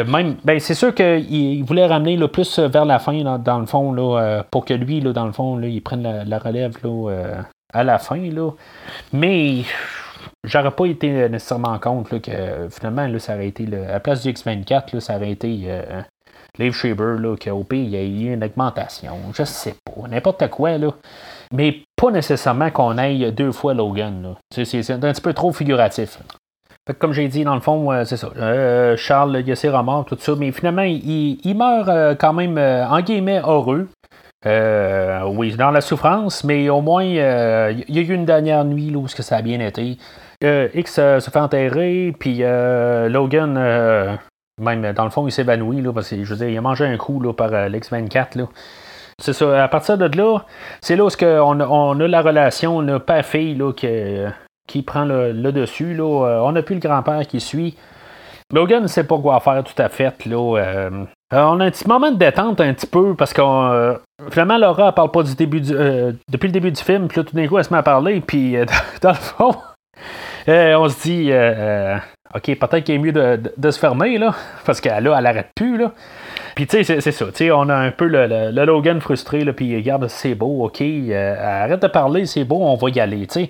[0.05, 3.92] même, ben, c'est sûr qu'il voulait ramener le plus vers la fin, dans le fond,
[3.92, 7.42] là, pour que lui, là, dans le fond, là, il prenne la, relève là, euh,
[7.72, 8.16] à la fin.
[8.16, 8.51] Là.
[9.12, 9.64] Mais
[10.44, 14.22] j'aurais pas été nécessairement compte là, que finalement, là, ça aurait été, à la place
[14.22, 16.01] du X24, là, ça aurait été euh,
[16.59, 19.18] Liv Shaber, là, qu'au pire, il y a eu une augmentation.
[19.35, 20.79] Je sais pas, n'importe quoi.
[20.79, 20.92] Là.
[21.53, 24.35] Mais pas nécessairement qu'on aille deux fois Logan.
[24.51, 26.19] C'est, un petit peu trop figuratif.
[26.99, 28.31] comme j'ai dit, dans le fond, c'est ça.
[28.37, 33.01] Euh, Charles, il a ses remords, tout ça, mais finalement, il, meurt quand même, en
[33.01, 33.88] guillemets, heureux.
[34.45, 38.65] Euh, oui, dans la souffrance, mais au moins, euh, il y a eu une dernière
[38.65, 39.99] nuit où ça a bien été.
[40.43, 44.19] Euh, X se fait enterrer, puis Logan,
[44.61, 46.97] même dans le fond, il s'évanouit, parce que je veux dire, il a mangé un
[46.97, 48.47] coup là, par l'X24.
[49.23, 50.41] C'est ça, à partir de là,
[50.81, 53.87] c'est là où on, on, a la relation père-fille qui,
[54.67, 55.95] qui prend le, dessus.
[55.95, 56.43] Là.
[56.43, 57.77] on n'a plus le grand-père qui suit.
[58.53, 60.27] Logan ne sait pas quoi faire tout à fait.
[60.27, 60.59] Là.
[60.59, 63.97] Euh, on a un petit moment de détente un petit peu parce que euh,
[64.31, 67.25] finalement Laura elle parle pas du début euh, depuis le début du film, puis là
[67.25, 68.57] tout d'un coup elle se met à parler, puis
[69.03, 69.55] dans le fond
[70.47, 71.31] on se dit
[72.35, 74.35] ok peut-être qu'il est mieux de, se fermer là
[74.67, 75.93] parce qu'elle là elle plus là.
[76.62, 79.53] Puis tu sais c'est ça, tu sais on a un peu le, Logan frustré là,
[79.53, 83.48] puis regarde c'est beau, ok arrête de parler c'est beau on va y aller, tu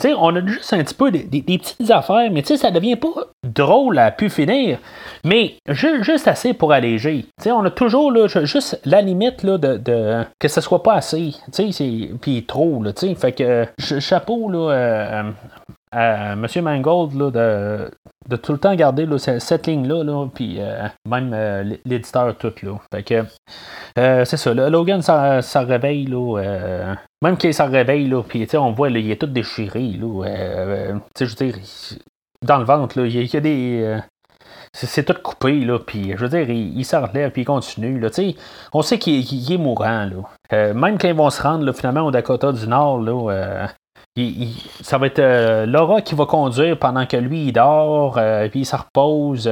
[0.00, 4.00] sais on a juste un petit peu des, petites affaires, mais ça devient pas drôle
[4.00, 4.78] à pu finir,
[5.22, 7.26] mais juste assez pour alléger.
[7.46, 11.34] on a toujours juste la limite là, de, que ce soit pas assez,
[12.20, 12.82] puis trop.
[12.82, 13.66] Là, fait que
[14.00, 15.30] chapeau là, euh,
[15.92, 16.46] à M.
[16.62, 17.90] Mangold de,
[18.28, 22.52] de, tout le temps garder cette, ligne-là, puis euh, même euh, l'éditeur tout.
[22.62, 22.78] Là.
[22.92, 23.24] Fait que
[24.24, 28.88] c'est ça, Logan, ça, ça réveille là, même qu'il s'en réveille, là, puis on voit,
[28.88, 29.80] il est tout déchiré.
[29.80, 31.54] Là, euh, je veux dire,
[32.42, 33.82] dans le ventre, là, il, y a, des.
[33.82, 33.98] Euh,
[34.72, 38.00] c'est tout coupé, là, puis je veux dire, il, il s'en relève, puis il continue.
[38.00, 38.08] Là,
[38.72, 40.06] on sait qu'il est mourant.
[40.06, 40.16] Là.
[40.54, 43.68] Euh, même quand ils vont se rendre là, finalement au Dakota du Nord, là,
[44.82, 48.18] ça va être Laura qui va conduire pendant que lui il dort,
[48.50, 49.50] puis il se repose.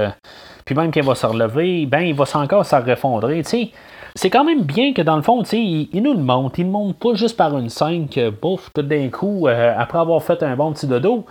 [0.65, 3.43] puis même quand il va se relever, ben il va encore s'en refondrer.
[3.45, 3.71] sais
[4.19, 6.59] c'est quand même bien que dans le fond, il, il nous le montre.
[6.59, 9.99] Il ne montre pas juste par une scène que, bouf, tout d'un coup, euh, après
[9.99, 11.25] avoir fait un bon petit dodo,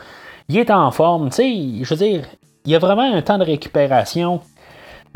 [0.48, 1.30] il est en forme.
[1.32, 2.22] Je veux dire,
[2.63, 4.40] il y a vraiment un temps de récupération.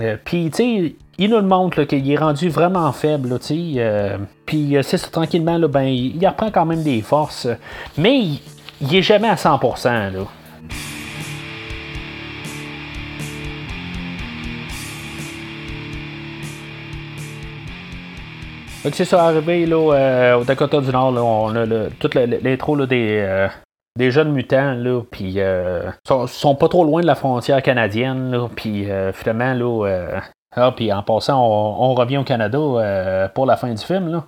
[0.02, 3.38] Euh, puis, tu il nous le montre qu'il est rendu vraiment faible.
[3.52, 7.48] Euh, puis, c'est tranquillement, là, ben, il, reprend quand même des forces.
[7.98, 8.40] Mais il,
[8.82, 10.14] il est jamais à 100%.
[10.14, 10.26] Là.
[18.84, 23.48] Donc c'est ça, arrivé là, au Dakota du Nord, on a le, toute l'intro des,
[23.96, 25.38] des jeunes mutants, là, puis
[26.08, 30.22] sont, pas trop loin de la frontière canadienne, puis finalement, là,
[30.56, 34.24] ah, puis en passant, on, revient au Canada pour la fin du film, là.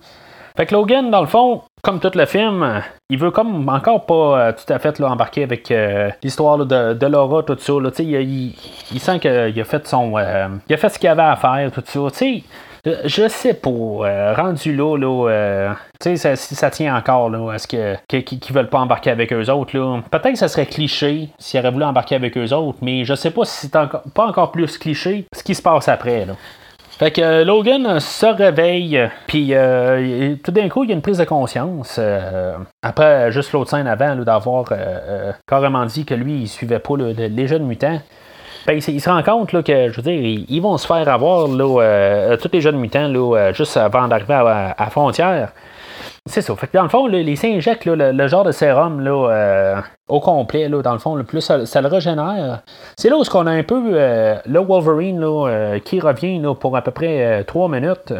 [0.56, 4.14] Fait que Logan, dans le fond, comme tout le film, il veut comme encore pas
[4.14, 7.72] euh, tout à fait là, embarquer avec euh, l'histoire de, Laura, tout ça.
[7.72, 8.54] Là, il, il,
[8.92, 10.16] il, sent qu'il a fait son.
[10.16, 12.00] Euh, il a fait ce qu'il avait à faire, tout ça.
[12.16, 12.44] sais
[12.84, 17.96] je sais pas, rendu là, là tu sais, si ça tient encore, là, est-ce que
[18.06, 20.00] qu'ils veulent pas embarquer avec eux autres, là.
[20.10, 23.30] Peut-être que ça serait cliché s'ils auraient voulu embarquer avec eux autres, mais je sais
[23.30, 26.34] pas si c'est pas encore plus cliché ce qui se passe après, là.
[26.98, 31.02] Fait que euh, Logan se réveille, puis euh, tout d'un coup, il y a une
[31.02, 31.96] prise de conscience.
[31.98, 34.66] Euh, après, juste l'autre scène avant, d'avoir
[35.48, 38.00] carrément dit que lui, il suivait pas les jeunes mutants.
[38.66, 41.48] Ben, il, se rend compte là, que, je veux dire, ils, vont se faire avoir,
[41.48, 45.52] là, tous les jeunes mutants, là, juste avant d'arriver à, la frontière.
[46.26, 46.56] C'est ça.
[46.56, 50.70] Fait que dans le fond, les s'injectent le, genre de sérum là, euh, au complet,
[50.70, 52.62] là, dans le fond, le plus ça, le régénère.
[52.96, 56.54] C'est là où on a un peu euh, le Wolverine là, euh, qui revient là,
[56.54, 58.14] pour à peu près 3 minutes.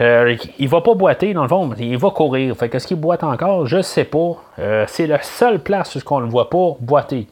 [0.00, 2.56] il va pas boiter, dans le fond, il va courir.
[2.56, 4.36] Fait que ce qu'il boite encore, je sais pas.
[4.88, 7.28] c'est la seule place où on ne le voit pas boiter.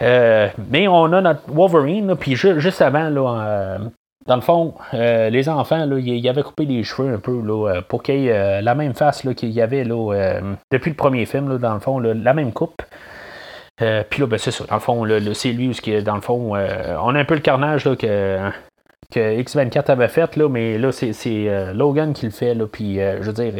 [0.00, 3.78] Mais on a notre Wolverine, puis juste avant, là,
[4.26, 5.96] dans le fond, euh, les enfants, là,
[6.30, 8.94] avaient coupé les cheveux un peu là, euh, pour qu'il y ait euh, la même
[8.94, 12.52] face qu'il y avait là, depuis le premier film, là, dans le fond, la même
[12.52, 12.82] coupe.
[13.78, 14.64] Puis là, ben, c'est ça.
[14.66, 17.86] Dans le fond, c'est lui, qui, dans le fond, on a un peu le carnage
[17.86, 18.38] là, que,
[19.12, 22.54] que X24 avait fait, là, mais là, c'est Logan qui le fait.
[22.54, 23.52] Là, puis, je veux dire,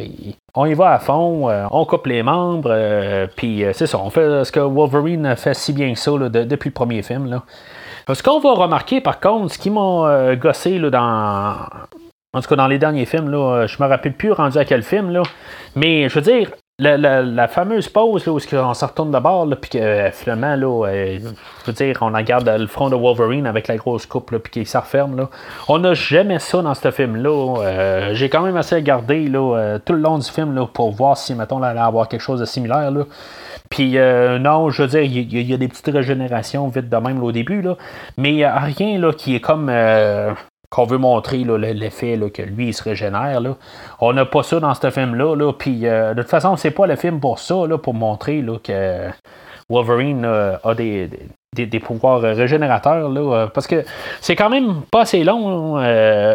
[0.55, 3.99] on y va à fond, on coupe les membres, puis c'est ça.
[3.99, 7.29] On fait ce que Wolverine fait si bien que ça depuis le premier film.
[7.29, 7.43] Là.
[8.15, 11.57] Ce qu'on va remarquer, par contre, ce qui m'a euh, gossé là, dans.
[12.33, 14.83] En tout cas, dans les derniers films, là, je me rappelle plus rendu à quel
[14.83, 15.23] film, là.
[15.75, 16.51] Mais je veux dire,
[16.81, 20.87] la, fameuse pause là, où on se retourne de bord, puis que euh, finalement, là,
[20.89, 21.19] euh,
[21.67, 24.79] je dire, on regarde le front de Wolverine avec la grosse coupe, puis qu'il se
[24.79, 25.17] referme.
[25.17, 25.29] Là.
[25.69, 28.13] On n'a jamais ça dans ce film-là.
[28.13, 31.35] J'ai quand même assez regardé là, tout le long du film là, pour voir si,
[31.35, 32.91] mettons, là, allait avoir quelque chose de similaire.
[32.91, 33.05] Là.
[33.71, 37.23] Puis euh, non, je veux dire, il y, a des petites régénérations vite de même
[37.23, 37.77] au début, là,
[38.17, 40.35] mais il a rien là, qui est comme euh,
[40.71, 43.41] qu'on veut montrer l'effet que lui il se régénère.
[44.01, 45.35] On n'a pas ça dans ce film-là.
[45.35, 49.09] Là, puis euh, de toute façon, c'est pas le film pour ça, pour montrer que
[49.69, 51.11] Wolverine a des,
[51.55, 53.09] des, pouvoirs régénérateurs.
[53.09, 53.85] Là, parce que
[54.21, 55.79] c'est quand même pas assez long.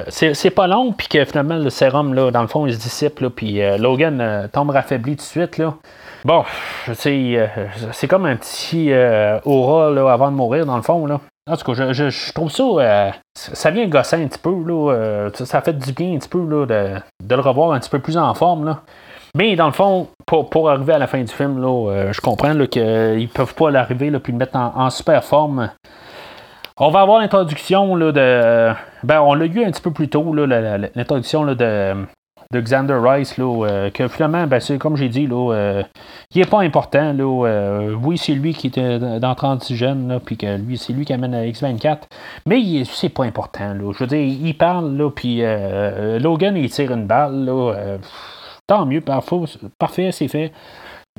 [0.09, 3.59] c'est pas long, puis que finalement le sérum, dans le fond, il se dissipe, puis
[3.77, 5.61] Logan tombe raffaibli tout de suite.
[6.25, 6.43] Bon,
[6.89, 7.47] euh,
[7.91, 11.07] c'est comme un petit euh, aura avant de mourir, dans le fond.
[11.47, 12.63] En tout cas, je, trouve ça.
[12.63, 14.51] Euh, ça vient gosser un petit peu.
[14.65, 17.99] Là, ça fait du bien un petit peu là, de, le revoir un petit peu
[17.99, 18.65] plus en forme.
[18.65, 18.81] Là.
[19.35, 22.55] Mais dans le fond, pour, pour, arriver à la fin du film, là, je comprends
[22.65, 25.69] qu'ils peuvent pas l'arriver puis le mettre en, super forme.
[26.77, 28.73] On va avoir l'introduction de.
[29.03, 32.05] Ben, on l'a eu un petit peu plus tôt, l'introduction de
[32.51, 35.83] de Xander Rice, euh, que finalement, ben, c'est comme j'ai dit, euh,
[36.33, 37.13] il n'est pas important.
[37.13, 41.05] Là, euh, oui, c'est lui qui était dans 30 jeunes, puis que lui, c'est lui
[41.05, 41.99] qui amène X24,
[42.45, 43.75] mais c'est pas important.
[43.79, 45.41] Je veux dire, il parle, puis
[46.19, 47.51] Logan, il tire une balle.
[48.67, 49.35] Tant mieux, parfait,
[49.77, 50.51] parfait c'est fait.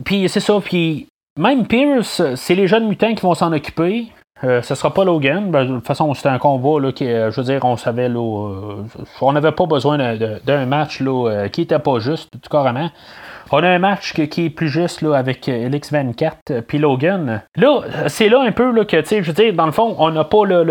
[0.04, 1.06] Puis c'est ça, puis
[1.38, 4.08] même Pierce, c'est les jeunes mutants qui vont s'en occuper.
[4.44, 5.50] Euh, ce sera pas Logan.
[5.50, 8.08] Ben, de toute façon, c'était un combat là, qui, euh, je veux dire, on savait
[8.08, 8.82] là, euh,
[9.20, 12.90] on n'avait pas besoin d'un match là, qui était pas juste, tout carrément.
[13.52, 17.42] On a un match qui est plus juste là, avec LX24 puis Logan.
[17.56, 19.94] Là, c'est là un peu là, que, tu sais, je veux dire, dans le fond,
[19.98, 20.64] on n'a pas le,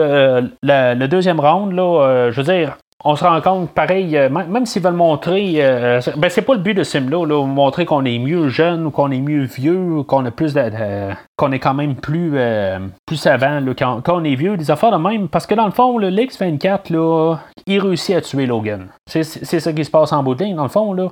[0.62, 1.72] le, deuxième round.
[1.72, 6.00] Là, je veux dire, on se rend compte, pareil, euh, même s'ils veulent montrer, euh,
[6.16, 9.12] ben c'est pas le but de ce film-là, montrer qu'on est mieux jeune ou qu'on
[9.12, 10.58] est mieux vieux, qu'on a plus
[11.36, 14.98] qu'on est quand même plus, euh, plus savant quand, on est vieux, des affaires de
[14.98, 18.88] même, parce que dans le fond, le X24, là, il réussit à tuer Logan.
[19.08, 21.10] C'est, ça qui se passe en bout dans le fond, là.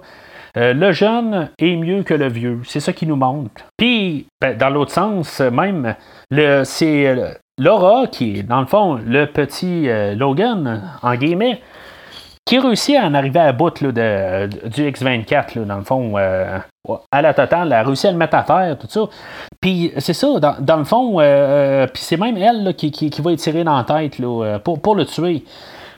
[0.55, 2.61] le jeune est mieux que le vieux.
[2.63, 3.61] C'est ça qui nous montre.
[3.77, 5.95] Puis, ben, dans l'autre sens, même,
[6.31, 11.61] le, c'est Laura qui est, dans le fond, le petit Logan, en guillemets,
[12.45, 16.59] qui réussit à en arriver à bout de, du X24, dans le fond, euh,
[17.11, 19.01] à la totale, elle a réussi à le mettre à terre, tout ça.
[19.61, 23.31] Puis c'est ça, dans, le fond, euh, euh, puis c'est même elle qui, qui, va
[23.31, 24.21] étirer dans la tête
[24.63, 25.45] pour, le tuer.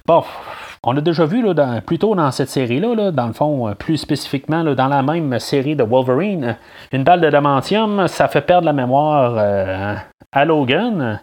[0.05, 0.23] Bon,
[0.83, 4.63] on a déjà vu là, plus tôt dans cette série-là, dans le fond, plus spécifiquement
[4.63, 6.57] dans la même série de Wolverine,
[6.91, 10.03] une balle de damantium, ça fait perdre la mémoire
[10.35, 11.21] à Logan.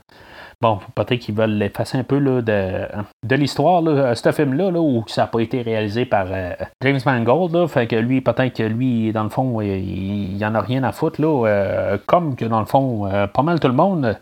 [0.60, 2.86] bon, peut-être qu'ils veulent l'effacer un peu là, de,
[3.26, 6.26] de l'histoire, là, ce film-là, là, où ça n'a pas été réalisé par
[6.82, 7.66] James Mangold.
[7.68, 10.92] Fait que lui, peut-être que lui, dans le fond, il n'y en a rien à
[10.92, 11.20] foutre.
[11.20, 14.16] Là, comme que dans le fond, pas mal tout le monde.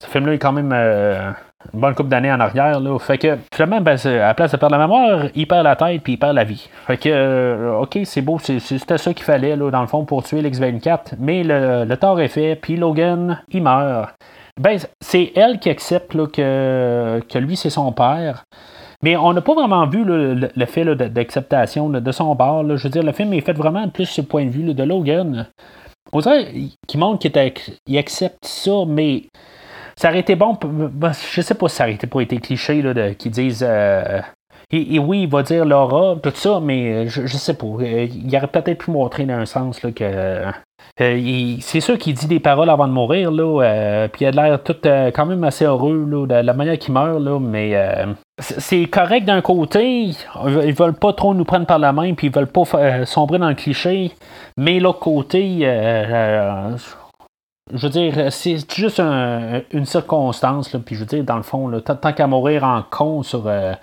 [0.00, 2.80] Ce film-là est quand même une bonne couple d'années en arrière.
[2.80, 2.98] Là.
[2.98, 6.02] Fait que finalement, ben, à la place de perdre la mémoire, il perd la tête
[6.02, 6.68] puis il perd la vie.
[6.86, 10.22] Fait que, euh, ok, c'est beau, c'était ça qu'il fallait, là, dans le fond, pour
[10.22, 11.14] tuer l'X-24.
[11.18, 14.14] Mais le, le tort est fait, puis Logan, il meurt.
[14.60, 18.44] Ben, c'est elle qui accepte là, que, que lui, c'est son père.
[19.02, 22.64] Mais on n'a pas vraiment vu le, fait d'acceptation de son bord.
[22.76, 25.46] Je veux dire, le film est fait vraiment plus ce point de vue de Logan.
[26.12, 26.52] On dirait
[26.88, 29.24] qu'il montre qu'il accepte ça, mais
[29.98, 30.56] ça aurait été bon.
[30.62, 33.66] Ben, je sais pas si ça aurait été pas été cliché là, qu'ils disent.
[33.66, 34.20] Euh,
[34.70, 37.66] et, oui, il va dire Laura, tout ça, mais euh, je, je sais pas.
[37.66, 40.44] Euh, il aurait peut-être pu montrer dans un sens là, que.
[40.98, 44.76] c'est sûr qu'il dit des paroles avant de mourir, là, puis il a l'air tout
[44.84, 47.74] quand même assez heureux là, de la manière qu'il meurt, là, mais
[48.38, 50.12] c'est correct d'un côté,
[50.44, 52.62] ils veulent pas trop nous prendre par la main, puis ils veulent pas
[53.04, 54.12] sombrer dans le cliché,
[54.56, 55.66] mais l'autre côté,
[57.72, 61.70] je veux dire, c'est juste une circonstance, là, puis je veux dire, dans le fond,
[61.80, 63.74] tant qu'à mourir en con sur, euh,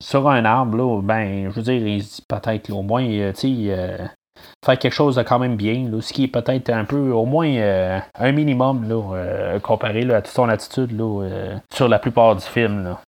[0.00, 3.32] sur un arbre, là, ben, je veux dire, il se dit peut-être au moins, euh,
[3.32, 3.98] tu sais, euh,
[4.64, 7.24] faire quelque chose de quand même bien, là, ce qui est peut-être un peu, au
[7.24, 7.48] moins,
[8.18, 13.00] un minimum, là, comparé à toute son attitude, là, sur la plupart du film, là.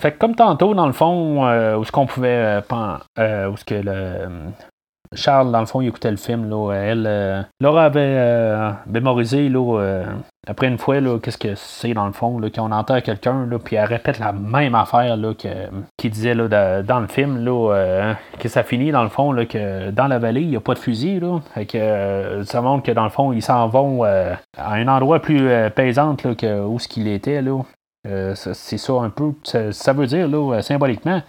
[0.00, 1.44] Fait que comme tantôt, dans le fond,
[1.76, 4.28] où ce qu'on pouvait, où ce que le,
[5.14, 6.48] Charles, dans le fond, il écoutait le film.
[6.48, 10.04] Là, elle, euh, Laura avait euh, mémorisé là, euh,
[10.46, 13.84] après une fois qu'est-ce que c'est dans le fond, là, qu'on entend quelqu'un, puis elle
[13.84, 15.16] répète la même affaire
[15.96, 19.90] qu'il disait là, dans le film, là, que ça finit dans le fond, là, que
[19.90, 21.20] dans la vallée, il n'y a pas de fusil.
[21.20, 25.48] Là, que, ça montre que dans le fond, ils s'en vont à un endroit plus
[25.74, 27.42] paysant que où ce qu'il était.
[28.34, 31.22] C'est ça un peu, ça, veut dire là, symboliquement.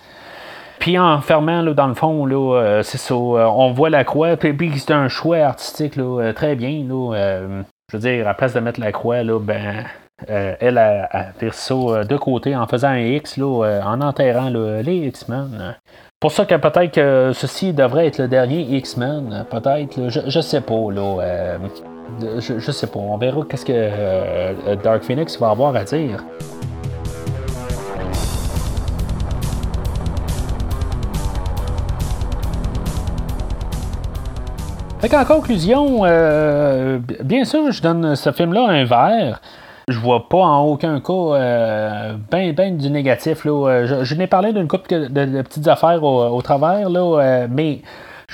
[0.79, 4.35] Puis en fermant, dans le fond, là, euh, c'est ça, euh, on voit la croix,
[4.37, 6.83] puis, c'est un choix artistique là, euh, très bien.
[6.87, 7.39] Là,
[7.91, 9.85] je veux dire, à place de mettre la croix, là, ben,
[10.27, 15.75] elle a, fait ça de côté en faisant un X, là, en enterrant les X-Men.
[16.19, 20.61] Pour ça que peut-être que ceci devrait être le dernier X-Men, peut-être, je, je sais
[20.61, 21.57] pas, là.
[22.39, 26.23] je, je sais pas, on verra qu'est-ce que Dark Phoenix va avoir à dire.
[35.03, 39.41] Fait en conclusion, euh, bien sûr, je donne ce film-là un verre.
[39.89, 43.43] Je vois pas en aucun cas euh, ben, ben du négatif.
[43.43, 43.85] Là.
[43.85, 47.81] Je, n'ai parlé d'une couple de, petites affaires au, travers, là, euh, mais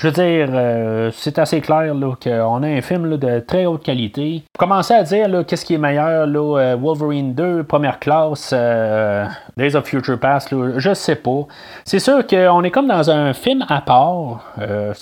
[0.00, 4.42] je veux dire, euh, c'est assez clair qu'on a un film de très haute qualité.
[4.58, 9.26] Commencer à dire qu'est-ce qui est meilleur, euh, Wolverine 2, première classe, euh,
[9.58, 11.46] Days of Future Past, là, je sais pas.
[11.84, 14.54] C'est sûr qu'on est comme dans un film à part.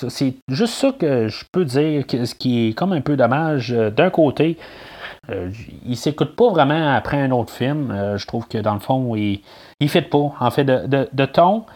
[0.09, 4.11] c'est juste ça que je peux dire, ce qui est comme un peu dommage d'un
[4.11, 4.59] côté.
[5.87, 8.17] il s'écoute pas vraiment après un autre film.
[8.17, 9.43] je trouve que dans le fond, il
[9.81, 10.33] ne fait pas.
[10.41, 11.67] En fait, de ton.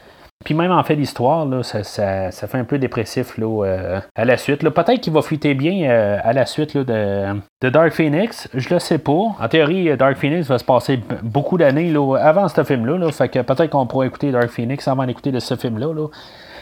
[0.44, 4.24] Puis même en fait l'histoire, ça, ça, ça, fait un peu dépressif là, euh, à
[4.24, 4.68] la suite.
[4.68, 8.48] Peut-être qu'il va flûter bien euh, à la suite là, de, de, Dark Phoenix.
[8.54, 9.12] Je le sais pas.
[9.12, 12.98] En théorie, Dark Phoenix va se passer beaucoup d'années avant ce film-là.
[12.98, 15.92] Là, fait que peut-être qu'on pourra écouter Dark Phoenix avant d'écouter ce film-là.
[15.92, 16.08] Là.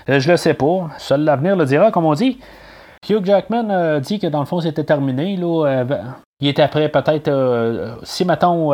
[0.09, 0.91] Euh, je le sais pas.
[0.99, 2.39] Seul l'avenir le dira, comme on dit.
[3.09, 5.37] Hugh Jackman a dit que dans le fond c'était terminé.
[5.37, 5.85] Là,
[6.39, 8.73] il était après peut-être si mettons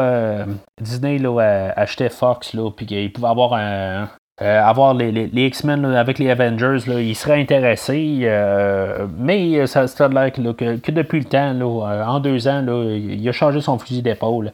[0.80, 4.08] Disney là, achetait Fox là, puis qu'il pouvait avoir un,
[4.42, 9.86] euh, avoir les, les, X-Men avec les Avengers, là, il serait intéressé, euh, mais ça,
[9.86, 13.32] ça a l'air que, que, depuis le temps, là, en deux ans, là, il a
[13.32, 14.52] changé son fusil d'épaule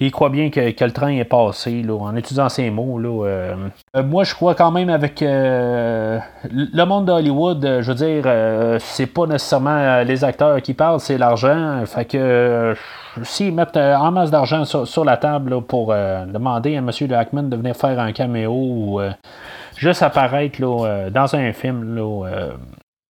[0.00, 2.98] il croit bien que, le train est passé, là, en utilisant ces mots.
[2.98, 3.54] Là, euh.
[3.96, 6.18] Euh, moi, je crois quand même avec euh,
[6.50, 11.84] le monde d'Hollywood, je veux dire, c'est pas nécessairement les acteurs qui parlent, c'est l'argent.
[11.84, 12.74] Fait que
[13.22, 16.90] s'ils mettent en masse d'argent sur, la table pour demander à M.
[17.12, 19.00] Hackman de venir faire un caméo ou
[19.76, 22.24] juste apparaître là, dans un film, là,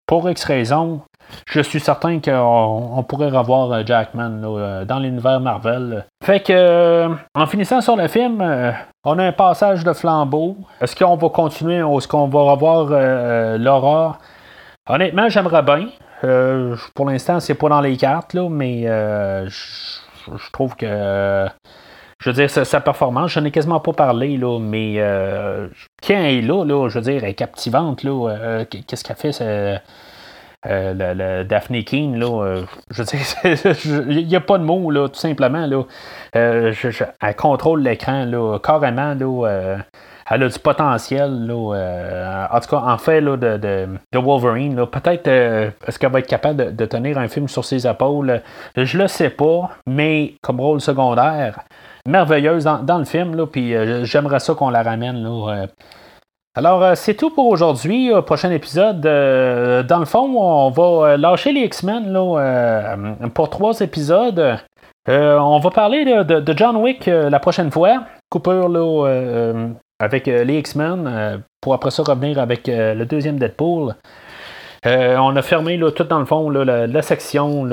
[0.06, 1.02] pour X raison,
[1.46, 6.04] je suis certain qu'on pourrait revoir euh, Jackman euh, dans l'univers Marvel.
[6.24, 8.42] Fait que, euh, en finissant sur le film,
[9.04, 10.56] on a un passage de flambeau.
[10.80, 14.18] Est-ce qu'on va continuer ou est-ce qu'on va revoir Laura?
[14.88, 15.88] Honnêtement, j'aimerais bien.
[16.94, 18.82] pour l'instant, c'est pas dans les cartes, là, mais
[19.46, 21.46] je trouve que
[22.22, 24.96] je veux dire, sa, performance, je n'ai quasiment pas parlé, là, mais
[26.06, 28.02] quand elle est là, là, je veux dire, elle est captivante.
[28.02, 29.80] Là, qu'est-ce qu'elle fait?
[30.64, 33.18] Le, Daphne Keane, là, je sais,
[34.08, 35.66] il n'y a pas de mots, là, tout simplement.
[35.66, 35.84] Là.
[36.32, 39.14] elle contrôle l'écran, là, carrément.
[39.14, 39.78] Là,
[40.30, 41.46] elle a du potentiel.
[41.46, 46.28] Là, en tout cas, en fait là, de, de, Wolverine, peut-être est-ce qu'elle va être
[46.28, 48.40] capable de, tenir un film sur ses épaules?
[48.76, 51.60] Je le sais pas, mais comme rôle secondaire,
[52.06, 55.22] merveilleuse dans, le film, là, puis j'aimerais ça qu'on la ramène.
[55.22, 55.66] Là,
[56.56, 58.10] alors, euh, c'est tout pour aujourd'hui.
[58.26, 59.06] prochain épisode.
[59.06, 62.12] Euh, dans le fond, on va euh, lâcher les X-Men
[63.34, 64.58] pour trois épisodes.
[65.06, 68.04] on va parler de, John Wick la prochaine fois.
[68.30, 68.62] Cooper
[70.00, 71.42] avec les X-Men.
[71.60, 73.94] pour après ça revenir avec le deuxième Deadpool.
[74.84, 77.64] on a fermé tout dans le fond la, section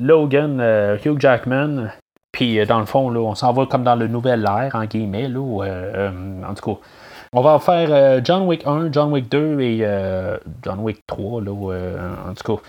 [0.00, 1.92] Logan, Hugh Jackman.
[2.32, 5.28] Puis dans le fond, on s'en va comme dans le nouvel ère, en guillemets.
[5.28, 6.80] en tout cas.
[7.32, 11.42] On va faire euh, John Wick 1, John Wick 2 et euh, John Wick 3,
[11.42, 12.62] là, euh, en tout cas.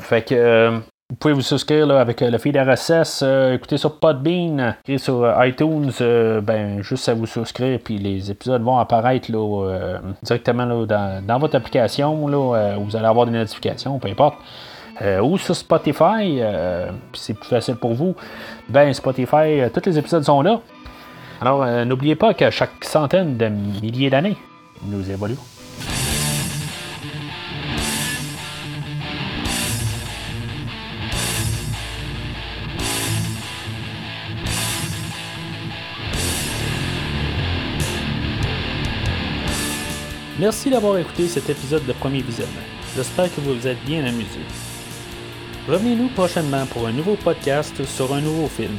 [0.00, 3.22] Fait que vous pouvez vous souscrire avec le feed RSS,
[3.54, 5.90] écouter sur Podbean, écouter sur iTunes,
[6.42, 11.38] ben juste à vous souscrire, puis les épisodes vont apparaître là, directement là, dans, dans,
[11.38, 14.38] votre application, là, vous allez avoir des notifications, peu importe.
[15.22, 16.40] ou sur Spotify,
[17.12, 18.16] c'est plus facile pour vous,
[18.68, 20.60] ben Spotify, tous les épisodes sont là.
[21.40, 24.36] Alors, euh, n'oubliez pas qu'à chaque centaine de milliers d'années,
[24.86, 25.36] nous évoluons.
[40.38, 42.52] Merci d'avoir écouté cet épisode de Premier Visionnement.
[42.96, 44.40] J'espère que vous vous êtes bien amusé.
[45.68, 48.78] Revenez-nous prochainement pour un nouveau podcast sur un nouveau film.